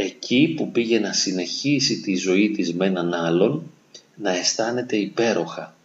Εκεί 0.00 0.54
που 0.56 0.70
πήγε 0.70 0.98
να 0.98 1.12
συνεχίσει 1.12 2.00
τη 2.00 2.16
ζωή 2.16 2.50
της 2.50 2.74
με 2.74 2.86
έναν 2.86 3.14
άλλον, 3.14 3.70
να 4.16 4.36
αισθάνεται 4.36 4.96
υπέροχα. 4.96 5.76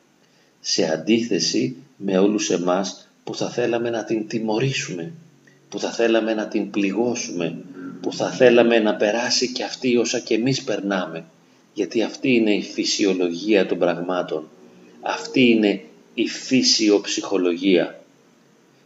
Σε 0.60 0.86
αντίθεση 0.92 1.76
με 1.98 2.18
όλους 2.18 2.50
εμάς 2.50 3.08
που 3.24 3.36
θα 3.36 3.50
θέλαμε 3.50 3.90
να 3.90 4.04
την 4.04 4.28
τιμωρήσουμε, 4.28 5.12
που 5.70 5.80
θα 5.80 5.92
θέλαμε 5.92 6.34
να 6.34 6.48
την 6.48 6.70
πληγώσουμε, 6.70 7.58
που 8.02 8.14
θα 8.14 8.32
θέλαμε 8.32 8.80
να 8.80 8.96
περάσει 8.96 9.52
και 9.52 9.64
αυτή 9.64 9.98
όσα 9.98 10.20
και 10.20 10.34
εμείς 10.34 10.64
περνάμε, 10.64 11.26
γιατί 11.74 12.02
αυτή 12.02 12.32
είναι 12.36 12.54
η 12.56 12.62
φυσιολογία 12.62 13.66
των 13.66 13.78
πραγμάτων. 13.78 14.48
Αυτή 15.02 15.50
είναι 15.50 15.82
η 16.14 16.28
φυσιοψυχολογία. 16.28 18.04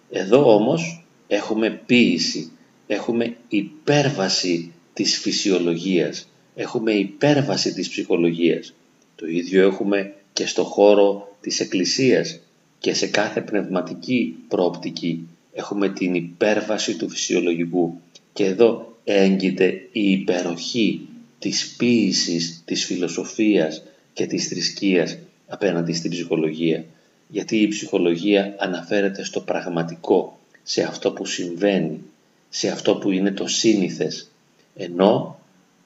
Εδώ 0.10 0.54
όμως 0.56 1.06
έχουμε 1.28 1.70
ποίηση, 1.86 2.52
έχουμε 2.88 3.36
υπέρβαση 3.48 4.72
της 4.98 5.18
φυσιολογίας, 5.20 6.28
έχουμε 6.56 6.92
υπέρβαση 6.92 7.74
της 7.74 7.90
ψυχολογίας. 7.90 8.74
Το 9.16 9.28
ίδιο 9.28 9.68
έχουμε 9.68 10.14
και 10.34 10.46
στο 10.46 10.64
χώρο 10.64 11.36
της 11.42 11.60
Εκκλησίας 11.60 12.40
και 12.80 12.94
σε 12.94 13.08
κάθε 13.08 13.42
πνευματική 13.42 14.36
προοπτική 14.48 15.28
έχουμε 15.54 15.90
την 15.90 16.16
υπέρβαση 16.16 16.96
του 16.98 17.10
φυσιολογικού 17.10 18.00
και 18.34 18.46
εδώ 18.46 18.98
έγκυται 19.04 19.88
η 19.92 20.12
υπεροχή 20.12 21.08
της 21.40 21.76
ποίησης, 21.78 22.62
της 22.66 22.86
φιλοσοφίας 22.86 23.84
και 24.14 24.26
της 24.26 24.48
θρησκείας 24.48 25.18
απέναντι 25.48 25.94
στην 25.94 26.12
ψυχολογία. 26.12 26.86
Γιατί 27.28 27.58
η 27.58 27.68
ψυχολογία 27.68 28.56
αναφέρεται 28.60 29.24
στο 29.24 29.40
πραγματικό, 29.42 30.40
σε 30.64 30.82
αυτό 30.84 31.12
που 31.12 31.26
συμβαίνει, 31.26 32.00
σε 32.50 32.68
αυτό 32.70 32.96
που 32.96 33.12
είναι 33.12 33.32
το 33.32 33.48
σύνηθες. 33.48 34.32
Ενώ 34.78 35.40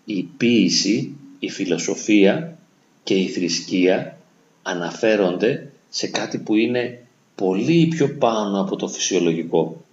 η 0.06 0.24
ποίηση, 0.24 1.16
η 1.40 1.50
φιλοσοφία 1.50 2.58
και 3.04 3.14
η 3.14 3.28
θρησκεία 3.28 4.18
αναφέρονται 4.62 5.72
σε 5.90 6.08
κάτι 6.08 6.38
που 6.38 6.56
είναι 6.56 7.06
πολύ 7.36 7.88
πιο 7.88 8.16
πάνω 8.18 8.62
από 8.62 8.76
το 8.76 8.88
φυσιολογικό. 8.88 9.84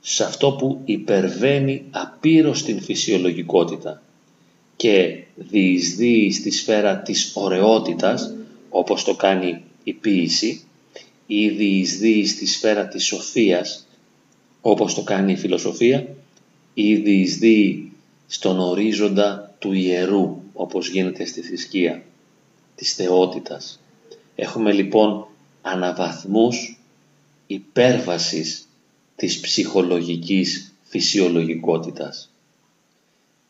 Σε 0.00 0.24
αυτό 0.24 0.52
που 0.52 0.80
υπερβαίνει 0.84 1.84
απείρως 1.90 2.62
την 2.62 2.80
φυσιολογικότητα 2.80 4.02
και 4.76 5.24
διεισδύει 5.34 6.32
στη 6.32 6.50
σφαίρα 6.50 6.96
της 6.98 7.32
ωραιότητας, 7.34 8.34
όπως 8.70 9.04
το 9.04 9.14
κάνει 9.14 9.62
η 9.84 9.92
ποίηση, 9.92 10.60
ή 11.26 11.48
διεισδύει 11.48 12.26
στη 12.26 12.46
σφαίρα 12.46 12.86
της 12.88 13.04
σοφίας, 13.04 13.86
όπως 14.60 14.94
το 14.94 15.02
κάνει 15.02 15.32
η 15.32 15.36
φιλοσοφία, 15.36 16.06
ή 16.74 16.94
διεισδύει 16.94 17.92
στον 18.26 18.58
ορίζοντα 18.58 19.54
του 19.58 19.72
ιερού, 19.72 20.40
όπως 20.52 20.88
γίνεται 20.88 21.24
στη 21.24 21.40
θρησκεία, 21.40 22.02
της 22.74 22.94
θεότητας. 22.94 23.80
Έχουμε 24.34 24.72
λοιπόν 24.72 25.26
αναβαθμούς 25.62 26.80
υπέρβασης 27.46 28.68
της 29.16 29.40
ψυχολογικής 29.40 30.74
φυσιολογικότητας 30.82 32.30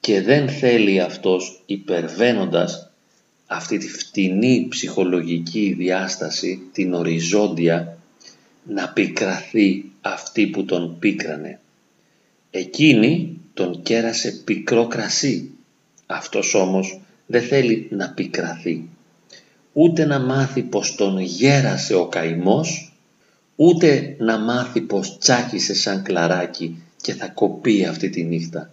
και 0.01 0.23
δεν 0.23 0.49
θέλει 0.49 1.01
αυτός 1.01 1.63
υπερβαίνοντας 1.67 2.91
αυτή 3.47 3.79
τη 3.79 3.89
φτηνή 3.89 4.67
ψυχολογική 4.69 5.75
διάσταση, 5.79 6.69
την 6.73 6.95
οριζόντια, 6.95 7.99
να 8.65 8.89
πικραθεί 8.89 9.85
αυτή 10.01 10.47
που 10.47 10.65
τον 10.65 10.99
πίκρανε. 10.99 11.61
Εκείνη 12.59 13.41
τον 13.55 13.83
κέρασε 13.83 14.31
πικρό 14.45 14.87
κρασί. 14.87 15.51
Αυτός 16.07 16.55
όμως 16.55 17.01
δεν 17.27 17.43
θέλει 17.43 17.89
να 17.91 18.11
πικραθεί. 18.11 18.89
Ούτε 19.73 20.05
να 20.05 20.19
μάθει 20.19 20.63
πως 20.63 20.95
τον 20.95 21.19
γέρασε 21.19 21.95
ο 21.95 22.07
καημός, 22.07 22.93
ούτε 23.57 24.17
να 24.19 24.39
μάθει 24.39 24.81
πως 24.81 25.19
τσάκισε 25.19 25.75
σαν 25.75 26.03
κλαράκι 26.03 26.83
και 27.03 27.15
θα 27.15 27.29
κοπεί 27.29 27.85
αυτή 27.85 28.11
τη 28.11 28.23
νύχτα 28.23 28.71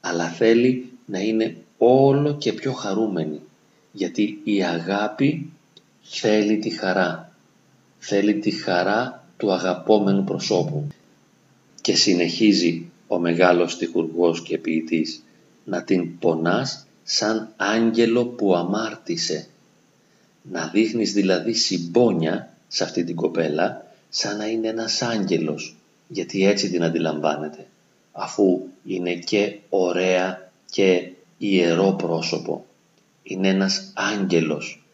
αλλά 0.00 0.28
θέλει 0.28 0.92
να 1.06 1.18
είναι 1.18 1.56
όλο 1.78 2.36
και 2.36 2.52
πιο 2.52 2.72
χαρούμενη 2.72 3.40
γιατί 3.92 4.40
η 4.44 4.64
αγάπη 4.64 5.52
θέλει 6.02 6.58
τη 6.58 6.70
χαρά 6.70 7.32
θέλει 7.98 8.34
τη 8.34 8.50
χαρά 8.50 9.24
του 9.36 9.52
αγαπόμενου 9.52 10.24
προσώπου 10.24 10.86
και 11.80 11.96
συνεχίζει 11.96 12.90
ο 13.06 13.18
μεγάλος 13.18 13.72
στιχουργός 13.72 14.42
και 14.42 14.58
ποιητής 14.58 15.24
να 15.64 15.82
την 15.82 16.18
πονάς 16.18 16.86
σαν 17.02 17.52
άγγελο 17.56 18.24
που 18.24 18.54
αμάρτησε 18.54 19.46
να 20.42 20.66
δείχνεις 20.66 21.12
δηλαδή 21.12 21.52
συμπόνια 21.52 22.56
σε 22.68 22.84
αυτή 22.84 23.04
την 23.04 23.16
κοπέλα 23.16 23.86
σαν 24.08 24.36
να 24.36 24.46
είναι 24.46 24.68
ένας 24.68 25.02
άγγελος 25.02 25.76
γιατί 26.08 26.46
έτσι 26.46 26.70
την 26.70 26.82
αντιλαμβάνεται 26.82 27.66
αφού 28.12 28.60
είναι 28.84 29.14
και 29.14 29.58
ωραία 29.68 30.50
και 30.70 31.10
ιερό 31.38 31.92
πρόσωπο. 31.92 32.66
Είναι 33.22 33.48
ένας 33.48 33.92
άγγελος 33.94 34.84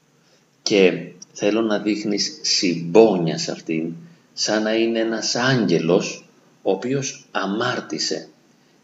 και 0.62 1.06
θέλω 1.32 1.60
να 1.60 1.78
δείχνεις 1.78 2.38
συμπόνια 2.42 3.38
σε 3.38 3.50
αυτήν 3.50 3.94
σαν 4.32 4.62
να 4.62 4.74
είναι 4.74 4.98
ένας 4.98 5.34
άγγελος 5.34 6.24
ο 6.62 6.70
οποίος 6.70 7.26
αμάρτησε 7.30 8.28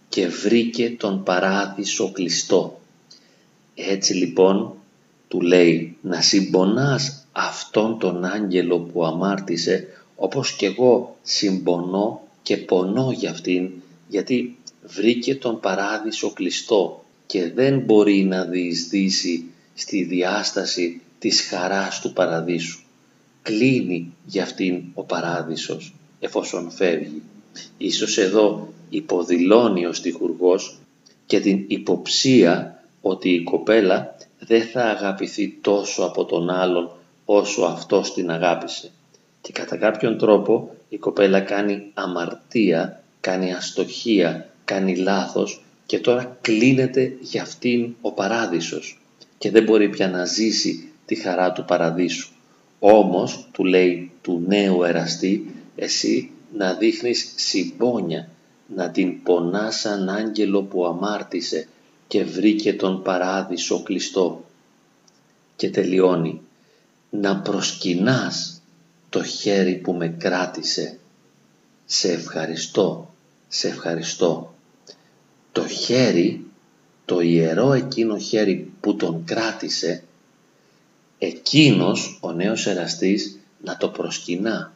και 0.08 0.28
βρήκε 0.28 0.90
τον 0.90 1.22
παράδεισο 1.22 2.12
κλειστό. 2.12 2.80
Έτσι 3.74 4.14
λοιπόν 4.14 4.74
του 5.28 5.40
λέει 5.40 5.96
να 6.00 6.20
συμπονάς 6.20 7.26
αυτόν 7.32 7.98
τον 7.98 8.24
άγγελο 8.24 8.78
που 8.78 9.04
αμάρτησε 9.04 9.88
όπως 10.16 10.52
και 10.52 10.66
εγώ 10.66 11.16
συμπονώ 11.22 12.20
και 12.42 12.56
πονώ 12.56 13.12
για 13.12 13.30
αυτήν 13.30 13.70
γιατί 14.08 14.56
βρήκε 14.82 15.34
τον 15.34 15.60
παράδεισο 15.60 16.30
κλειστό 16.30 17.04
και 17.26 17.50
δεν 17.52 17.78
μπορεί 17.78 18.24
να 18.24 18.44
διεισδύσει 18.44 19.44
στη 19.74 20.02
διάσταση 20.02 21.00
της 21.18 21.40
χαράς 21.40 22.00
του 22.00 22.12
παραδείσου. 22.12 22.80
Κλείνει 23.42 24.12
για 24.26 24.42
αυτήν 24.42 24.82
ο 24.94 25.02
παράδεισος 25.02 25.94
εφόσον 26.20 26.70
φεύγει. 26.70 27.22
Ίσως 27.78 28.18
εδώ 28.18 28.68
υποδηλώνει 28.90 29.86
ο 29.86 29.92
στιχουργός 29.92 30.78
και 31.26 31.40
την 31.40 31.64
υποψία 31.66 32.82
ότι 33.00 33.28
η 33.28 33.42
κοπέλα 33.42 34.16
δεν 34.38 34.62
θα 34.62 34.84
αγαπηθεί 34.84 35.58
τόσο 35.60 36.02
από 36.02 36.24
τον 36.24 36.50
άλλον 36.50 36.90
όσο 37.24 37.62
αυτός 37.62 38.12
την 38.12 38.30
αγάπησε. 38.30 38.90
Και 39.40 39.52
κατά 39.52 39.76
κάποιον 39.76 40.18
τρόπο 40.18 40.74
η 40.88 40.96
κοπέλα 40.96 41.40
κάνει 41.40 41.90
αμαρτία 41.94 43.00
κάνει 43.26 43.52
αστοχία, 43.52 44.50
κάνει 44.64 44.96
λάθος 44.96 45.64
και 45.86 45.98
τώρα 45.98 46.36
κλείνεται 46.40 47.16
για 47.20 47.42
αυτήν 47.42 47.94
ο 48.00 48.12
παράδεισος 48.12 49.00
και 49.38 49.50
δεν 49.50 49.62
μπορεί 49.62 49.88
πια 49.88 50.08
να 50.08 50.24
ζήσει 50.24 50.88
τη 51.06 51.14
χαρά 51.14 51.52
του 51.52 51.64
παραδείσου. 51.64 52.28
Όμως, 52.78 53.48
του 53.52 53.64
λέει 53.64 54.10
του 54.22 54.42
νέου 54.46 54.82
εραστή, 54.82 55.54
εσύ 55.76 56.30
να 56.54 56.74
δείχνεις 56.74 57.32
συμπόνια, 57.36 58.28
να 58.74 58.90
την 58.90 59.22
πονάς 59.22 59.80
σαν 59.80 60.08
άγγελο 60.08 60.62
που 60.62 60.86
αμάρτησε 60.86 61.68
και 62.06 62.24
βρήκε 62.24 62.74
τον 62.74 63.02
παράδεισο 63.02 63.82
κλειστό. 63.82 64.44
Και 65.56 65.70
τελειώνει, 65.70 66.40
να 67.10 67.40
προσκυνάς 67.40 68.62
το 69.08 69.22
χέρι 69.22 69.74
που 69.74 69.92
με 69.92 70.08
κράτησε. 70.08 70.98
Σε 71.84 72.12
ευχαριστώ 72.12 73.10
σε 73.48 73.68
ευχαριστώ. 73.68 74.54
Το 75.52 75.66
χέρι, 75.68 76.44
το 77.04 77.20
ιερό 77.20 77.72
εκείνο 77.72 78.18
χέρι 78.18 78.72
που 78.80 78.96
τον 78.96 79.24
κράτησε, 79.24 80.04
εκείνος 81.18 82.18
ο 82.20 82.32
νέος 82.32 82.66
εραστής 82.66 83.38
να 83.64 83.76
το 83.76 83.88
προσκυνά, 83.88 84.72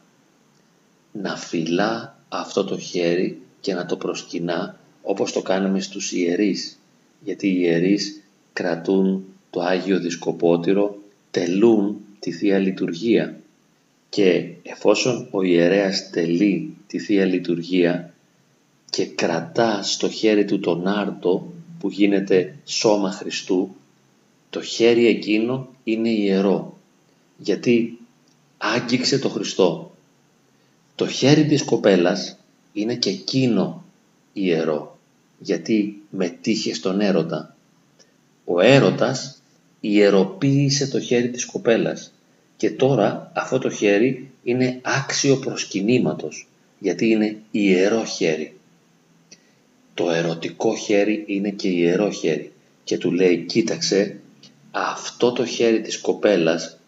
να 1.12 1.37
φυλά 1.37 2.19
αυτό 2.29 2.64
το 2.64 2.79
χέρι 2.79 3.40
και 3.61 3.75
να 3.75 3.87
το 3.87 3.97
προσκυνά 3.97 4.79
όπως 5.02 5.33
το 5.33 5.43
κάνουμε 5.43 5.81
στους 5.81 6.12
ιερείς, 6.12 6.79
γιατί 7.25 7.49
οι 7.49 7.59
ιερείς 7.61 8.23
κρατούν 8.52 9.25
το 9.50 9.61
Άγιο 9.61 9.99
Δισκοπότηρο, 9.99 10.99
τελούν 11.31 11.97
τη 12.19 12.33
Θεία 12.33 12.59
Λειτουργία 12.59 13.40
και 14.09 14.49
εφόσον 14.62 15.29
ο 15.31 15.43
ιερέας 15.43 16.11
τελεί 16.11 16.76
τη 16.87 16.99
Θεία 16.99 17.25
Λειτουργία 17.25 18.14
και 18.90 19.07
κρατά 19.07 19.83
στο 19.83 20.09
χέρι 20.09 20.45
του 20.45 20.61
τον 20.61 20.87
άρτο 20.87 21.52
που 21.79 21.88
γίνεται 21.88 22.57
σώμα 22.64 23.11
Χριστού, 23.11 23.75
το 24.50 24.62
χέρι 24.62 25.07
εκείνο 25.07 25.69
είναι 25.85 26.09
ιερό, 26.09 26.79
γιατί 27.38 27.99
άγγιξε 28.59 29.19
το 29.19 29.29
Χριστό. 29.29 29.90
Το 31.00 31.09
χέρι 31.09 31.47
της 31.47 31.64
κοπέλας 31.64 32.38
είναι 32.73 32.95
και 32.95 33.11
εκείνο 33.11 33.85
ιερό, 34.33 34.99
γιατί 35.38 36.02
μετήχε 36.11 36.75
στον 36.75 37.00
έρωτα. 37.00 37.57
Ο 38.45 38.61
έρωτας 38.61 39.42
ιεροποίησε 39.80 40.87
το 40.87 41.00
χέρι 41.00 41.30
της 41.30 41.45
κοπέλας 41.45 42.12
και 42.57 42.71
τώρα 42.71 43.33
αυτό 43.35 43.59
το 43.59 43.71
χέρι 43.71 44.30
είναι 44.42 44.80
άξιο 44.83 45.37
προσκυνήματος, 45.37 46.49
γιατί 46.78 47.09
είναι 47.09 47.37
ιερό 47.50 48.04
χέρι. 48.04 48.57
Το 49.95 50.11
ερωτικό 50.11 50.76
χέρι 50.76 51.25
είναι 51.26 51.50
και 51.50 51.69
ιερό 51.69 52.11
χέρι 52.11 52.52
και 52.85 52.99
του 52.99 53.12
λέει 53.12 53.37
κοίταξε 53.37 54.16
αυτό 54.71 55.33
το 55.33 55.47
χέρι 55.47 55.80
της 55.80 56.00
κοπέλας 56.00 56.78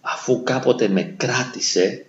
αφού 0.00 0.42
κάποτε 0.42 0.88
με 0.88 1.02
κράτησε 1.02 2.06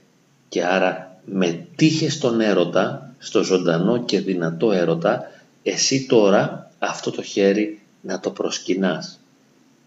και 0.49 0.63
άρα 0.63 1.08
με 1.31 1.67
τύχε 1.75 2.09
στον 2.09 2.41
έρωτα, 2.41 3.13
στο 3.19 3.43
ζωντανό 3.43 4.03
και 4.03 4.19
δυνατό 4.19 4.71
έρωτα, 4.71 5.31
εσύ 5.63 6.05
τώρα 6.05 6.71
αυτό 6.79 7.11
το 7.11 7.21
χέρι 7.21 7.79
να 8.01 8.19
το 8.19 8.29
προσκυνάς. 8.31 9.19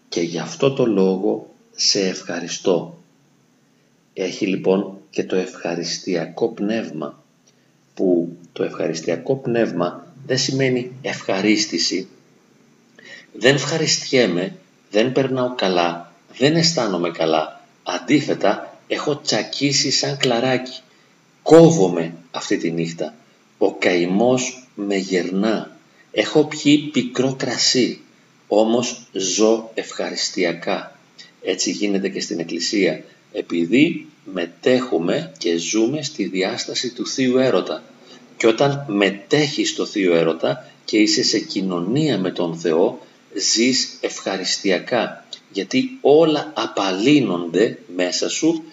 Και 0.09 0.21
γι' 0.21 0.39
αυτό 0.39 0.73
το 0.73 0.85
λόγο 0.85 1.53
σε 1.75 1.99
ευχαριστώ. 1.99 2.97
Έχει 4.13 4.47
λοιπόν 4.47 4.97
και 5.09 5.23
το 5.23 5.35
ευχαριστιακό 5.35 6.49
πνεύμα, 6.49 7.23
που 7.93 8.37
το 8.53 8.63
ευχαριστιακό 8.63 9.35
πνεύμα 9.35 10.07
δεν 10.25 10.37
σημαίνει 10.37 10.91
ευχαρίστηση. 11.01 12.07
Δεν 13.33 13.55
ευχαριστιέμαι, 13.55 14.55
δεν 14.91 15.11
περνάω 15.11 15.55
καλά, 15.55 16.11
δεν 16.37 16.55
αισθάνομαι 16.55 17.09
καλά, 17.11 17.61
Αντίθετα, 17.83 18.77
έχω 18.87 19.17
τσακίσει 19.21 19.91
σαν 19.91 20.17
κλαράκι. 20.17 20.79
Κόβομαι 21.43 22.13
αυτή 22.31 22.57
τη 22.57 22.71
νύχτα. 22.71 23.15
Ο 23.57 23.73
καημός 23.73 24.67
με 24.75 24.95
γερνά. 24.95 25.77
Έχω 26.11 26.45
πιει 26.45 26.77
πικρό 26.77 27.35
κρασί. 27.37 28.01
Όμως 28.47 29.07
ζω 29.11 29.71
ευχαριστιακά. 29.73 30.99
Έτσι 31.41 31.71
γίνεται 31.71 32.09
και 32.09 32.21
στην 32.21 32.39
Εκκλησία. 32.39 33.03
Επειδή 33.31 34.07
μετέχουμε 34.33 35.31
και 35.37 35.57
ζούμε 35.57 36.01
στη 36.03 36.23
διάσταση 36.23 36.89
του 36.93 37.07
Θείου 37.07 37.37
Έρωτα. 37.37 37.83
Και 38.37 38.47
όταν 38.47 38.85
μετέχεις 38.87 39.69
στο 39.69 39.85
Θείο 39.85 40.15
Έρωτα 40.15 40.71
και 40.85 40.97
είσαι 40.97 41.23
σε 41.23 41.39
κοινωνία 41.39 42.17
με 42.17 42.31
τον 42.31 42.57
Θεό, 42.57 42.99
ζεις 43.35 43.97
ευχαριστιακά 44.01 45.25
γιατί 45.51 45.97
όλα 46.01 46.51
απαλύνονται 46.55 47.77
μέσα 47.95 48.29
σου 48.29 48.63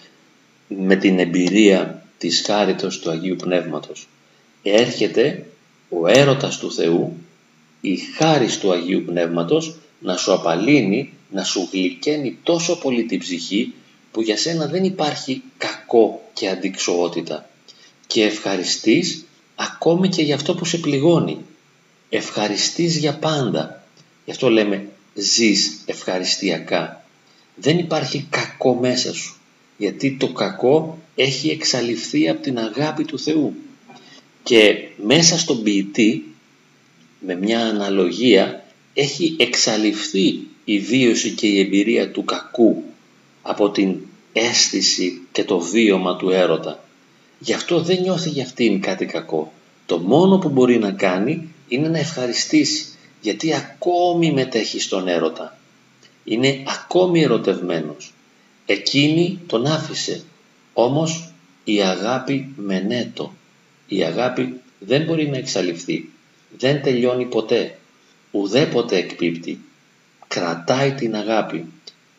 με 0.67 0.95
την 0.95 1.19
εμπειρία 1.19 2.00
της 2.21 2.43
χάριτος 2.45 2.99
του 2.99 3.09
Αγίου 3.09 3.35
Πνεύματος. 3.35 4.07
Έρχεται 4.63 5.45
ο 5.89 6.07
έρωτας 6.07 6.57
του 6.57 6.73
Θεού, 6.73 7.17
η 7.81 7.97
χάρις 7.97 8.57
του 8.59 8.71
Αγίου 8.71 9.03
Πνεύματος 9.05 9.75
να 9.99 10.17
σου 10.17 10.33
απαλύνει, 10.33 11.13
να 11.31 11.43
σου 11.43 11.69
γλυκαίνει 11.71 12.37
τόσο 12.43 12.77
πολύ 12.77 13.03
την 13.05 13.19
ψυχή 13.19 13.73
που 14.11 14.21
για 14.21 14.37
σένα 14.37 14.67
δεν 14.67 14.83
υπάρχει 14.83 15.41
κακό 15.57 16.29
και 16.33 16.49
αντικσοότητα 16.49 17.49
και 18.07 18.23
ευχαριστείς 18.23 19.25
ακόμη 19.55 20.09
και 20.09 20.21
για 20.21 20.35
αυτό 20.35 20.55
που 20.55 20.65
σε 20.65 20.77
πληγώνει. 20.77 21.37
Ευχαριστείς 22.09 22.97
για 22.97 23.17
πάντα. 23.17 23.83
Γι' 24.25 24.31
αυτό 24.31 24.49
λέμε 24.49 24.87
ζεις 25.13 25.81
ευχαριστιακά. 25.85 27.03
Δεν 27.55 27.77
υπάρχει 27.77 28.27
κακό 28.29 28.73
μέσα 28.73 29.13
σου, 29.13 29.40
γιατί 29.81 30.17
το 30.19 30.27
κακό 30.27 30.97
έχει 31.15 31.49
εξαλειφθεί 31.49 32.29
από 32.29 32.41
την 32.41 32.59
αγάπη 32.59 33.03
του 33.03 33.19
Θεού. 33.19 33.53
Και 34.43 34.87
μέσα 35.05 35.37
στον 35.37 35.63
ποιητή, 35.63 36.23
με 37.19 37.35
μια 37.35 37.59
αναλογία, 37.59 38.65
έχει 38.93 39.35
εξαλειφθεί 39.39 40.39
η 40.65 40.79
βίωση 40.79 41.29
και 41.31 41.47
η 41.47 41.59
εμπειρία 41.59 42.11
του 42.11 42.23
κακού 42.23 42.83
από 43.41 43.69
την 43.69 43.95
αίσθηση 44.33 45.21
και 45.31 45.43
το 45.43 45.59
βίωμα 45.59 46.15
του 46.15 46.29
έρωτα. 46.29 46.83
Γι' 47.39 47.53
αυτό 47.53 47.81
δεν 47.81 48.01
νιώθει 48.01 48.29
για 48.29 48.43
αυτήν 48.43 48.81
κάτι 48.81 49.05
κακό. 49.05 49.53
Το 49.85 49.97
μόνο 49.97 50.37
που 50.37 50.49
μπορεί 50.49 50.77
να 50.77 50.91
κάνει 50.91 51.49
είναι 51.67 51.87
να 51.87 51.99
ευχαριστήσει 51.99 52.85
γιατί 53.21 53.53
ακόμη 53.53 54.31
μετέχει 54.31 54.79
στον 54.79 55.07
έρωτα. 55.07 55.57
Είναι 56.23 56.63
ακόμη 56.67 57.21
ερωτευμένος. 57.21 58.13
Εκείνη 58.71 59.39
τον 59.47 59.65
άφησε. 59.65 60.23
Όμως 60.73 61.31
η 61.63 61.81
αγάπη 61.81 62.53
μενέτο. 62.55 63.33
Η 63.87 64.03
αγάπη 64.03 64.59
δεν 64.79 65.03
μπορεί 65.03 65.29
να 65.29 65.37
εξαλειφθεί. 65.37 66.09
Δεν 66.57 66.81
τελειώνει 66.81 67.25
ποτέ. 67.25 67.77
Ουδέποτε 68.31 68.97
εκπίπτει. 68.97 69.59
Κρατάει 70.27 70.91
την 70.91 71.15
αγάπη. 71.15 71.65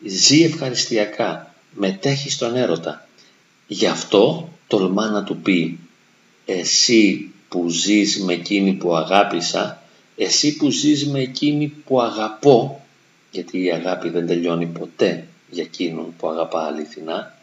Ζει 0.05 0.43
ευχαριστιακά. 0.43 1.53
Μετέχει 1.71 2.29
στον 2.29 2.55
έρωτα. 2.55 3.07
Γι' 3.67 3.87
αυτό 3.87 4.49
τολμά 4.67 5.09
να 5.09 5.23
του 5.23 5.37
πει 5.37 5.79
«Εσύ 6.45 7.31
που 7.49 7.69
ζεις 7.69 8.19
με 8.19 8.33
εκείνη 8.33 8.73
που 8.73 8.95
αγάπησα 8.95 9.83
εσύ 10.15 10.55
που 10.57 10.69
ζεις 10.69 11.07
με 11.07 11.19
εκείνη 11.19 11.67
που 11.67 12.01
αγαπώ, 12.01 12.85
γιατί 13.31 13.63
η 13.63 13.71
αγάπη 13.71 14.09
δεν 14.09 14.27
τελειώνει 14.27 14.65
ποτέ 14.65 15.27
για 15.53 15.63
εκείνον 15.63 16.13
που 16.17 16.27
αγαπά 16.27 16.65
αληθινά, 16.65 17.37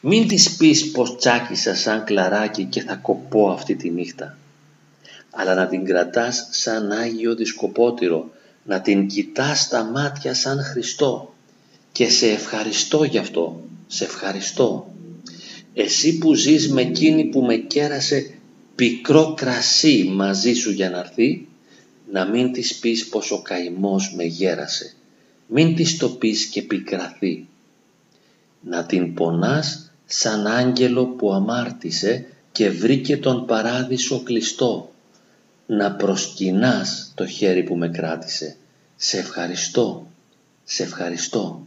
μην 0.00 0.28
της 0.28 0.56
πεις 0.56 0.90
πως 0.90 1.16
τσάκισα 1.16 1.74
σαν 1.74 2.04
κλαράκι 2.04 2.64
και 2.64 2.80
θα 2.80 2.94
κοπώ 2.94 3.50
αυτή 3.50 3.74
τη 3.74 3.90
νύχτα, 3.90 4.36
αλλά 5.30 5.54
να 5.54 5.66
την 5.66 5.84
κρατάς 5.84 6.48
σαν 6.50 6.92
Άγιο 6.92 7.34
Δισκοπότηρο, 7.34 8.30
να 8.64 8.80
την 8.80 9.06
κοιτάς 9.06 9.60
στα 9.60 9.84
μάτια 9.84 10.34
σαν 10.34 10.62
Χριστό 10.62 11.34
και 11.92 12.08
σε 12.10 12.30
ευχαριστώ 12.30 13.04
γι' 13.04 13.18
αυτό, 13.18 13.60
σε 13.86 14.04
ευχαριστώ. 14.04 14.86
Εσύ 15.74 16.18
που 16.18 16.34
ζεις 16.34 16.68
με 16.70 16.80
εκείνη 16.80 17.24
που 17.24 17.40
με 17.40 17.56
κέρασε 17.56 18.34
πικρό 18.74 19.34
κρασί 19.34 20.04
μαζί 20.12 20.52
σου 20.52 20.70
για 20.70 20.90
να 20.90 20.98
έρθει, 20.98 21.46
να 22.12 22.26
μην 22.26 22.52
της 22.52 22.74
πεις 22.78 23.08
πως 23.08 23.30
ο 23.30 23.42
καημός 23.42 24.14
με 24.16 24.24
γέρασε. 24.24 24.94
Μην 25.46 25.74
της 25.74 25.96
το 25.96 26.08
πεις 26.08 26.46
και 26.46 26.62
πικραθεί. 26.62 27.46
Να 28.60 28.84
την 28.84 29.14
πονάς 29.14 29.90
σαν 30.06 30.46
άγγελο 30.46 31.06
που 31.06 31.32
αμάρτησε 31.32 32.26
και 32.52 32.70
βρήκε 32.70 33.16
τον 33.16 33.46
παράδεισο 33.46 34.22
κλειστό. 34.22 34.92
Να 35.66 35.92
προσκυνάς 35.92 37.12
το 37.14 37.26
χέρι 37.26 37.62
που 37.62 37.76
με 37.76 37.88
κράτησε. 37.88 38.56
Σε 38.96 39.18
ευχαριστώ, 39.18 40.06
σε 40.64 40.82
ευχαριστώ. 40.82 41.66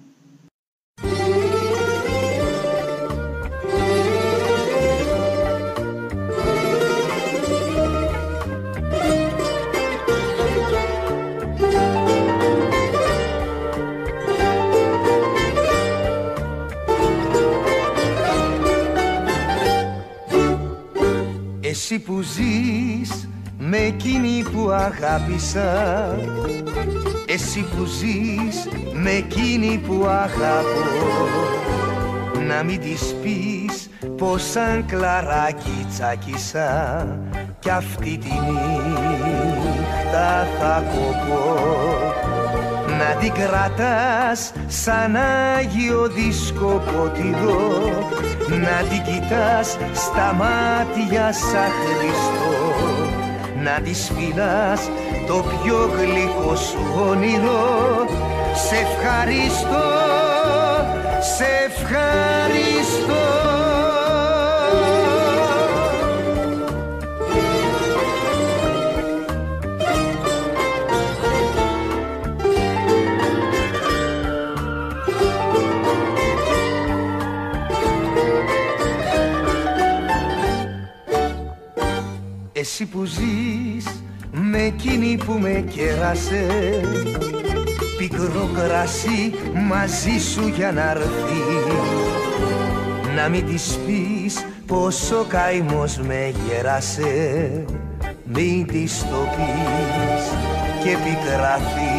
Εσύ 21.87 21.99
που 21.99 22.21
ζεις 22.21 23.29
με 23.57 23.77
εκείνη 23.77 24.43
που 24.51 24.69
αγάπησα. 24.69 26.17
Εσύ 27.25 27.59
που 27.59 27.85
ζεις 27.85 28.67
με 28.93 29.11
εκείνη 29.11 29.81
που 29.87 30.05
αγαπώ. 30.05 31.27
Να 32.47 32.63
μην 32.63 32.79
της 32.79 33.15
πεις 33.21 33.89
πως 34.17 34.49
σαν 34.51 34.85
κλαράκι 34.85 35.85
τσάκισα 35.89 37.07
Κι 37.59 37.69
αυτή 37.69 38.17
τη 38.17 38.29
νύχτα 38.29 39.27
θα 40.59 40.83
κοπώ 40.91 41.55
να 42.99 43.19
την 43.19 43.31
κρατάς 43.31 44.51
σαν 44.67 45.15
Άγιο 45.15 46.07
Δισκοπότηδο 46.07 47.85
να 48.49 48.87
την 48.89 49.03
κοιτάς 49.03 49.77
στα 49.93 50.33
μάτια 50.33 51.33
σαν 51.33 51.71
Χριστό. 51.81 52.53
Να 53.63 53.81
της 53.81 54.11
φυλάς 54.15 54.89
το 55.27 55.33
πιο 55.33 55.89
γλυκό 55.97 56.55
σου 56.55 56.79
όνειρο. 57.09 58.05
Σε 58.53 58.75
ευχαριστώ, 58.75 59.87
σε 61.35 61.47
ευχαριστώ 61.65 63.64
Εσύ 82.65 82.85
που 82.85 83.05
ζεις 83.05 84.03
με 84.31 84.61
εκείνη 84.61 85.17
που 85.25 85.33
με 85.39 85.65
κέρασες. 85.69 87.17
Πικρό 87.97 88.49
κρασί 88.53 89.33
μαζί 89.67 90.19
σου 90.19 90.47
για 90.47 90.71
να 90.71 90.93
Να 93.15 93.29
μην 93.29 93.45
της 93.45 93.79
πεις 93.85 94.45
πως 94.65 95.11
ο 95.11 95.25
καημός 95.27 95.97
με 95.97 96.33
γέρασε. 96.47 97.65
Μην 98.33 98.67
της 98.67 98.99
το 99.09 99.27
πεις 99.35 100.23
και 100.83 100.89
επικραθεί 100.89 101.95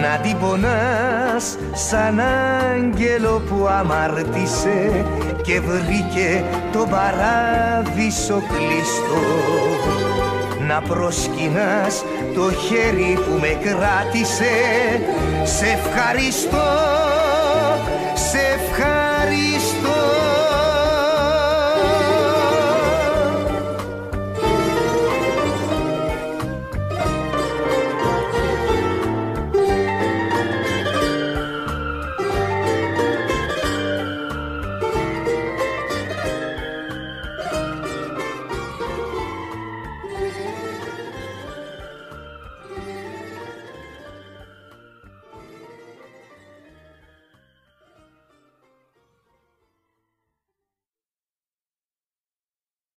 Να 0.00 0.18
την 0.18 0.38
πονάς 0.38 1.58
σαν 1.74 2.20
άγγελο 2.20 3.42
που 3.48 3.66
αμαρτήσε 3.68 5.04
και 5.44 5.60
βρήκε 5.60 6.44
το 6.72 6.86
παράδεισο 6.90 8.42
κλειστό. 8.48 9.24
Να 10.66 10.80
προσκυνάς 10.80 12.04
το 12.34 12.52
χέρι 12.52 13.18
που 13.24 13.38
με 13.40 13.58
κράτησε. 13.62 14.54
Σε 15.44 15.66
ευχαριστώ, 15.66 16.66
σε 18.14 18.38
ευχαριστώ 18.38 19.83